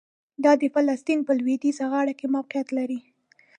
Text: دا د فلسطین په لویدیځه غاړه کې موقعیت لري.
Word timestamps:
دا 0.43 0.51
د 0.61 0.63
فلسطین 0.73 1.19
په 1.27 1.31
لویدیځه 1.39 1.85
غاړه 1.91 2.13
کې 2.19 2.33
موقعیت 2.35 2.67
لري. 2.77 2.99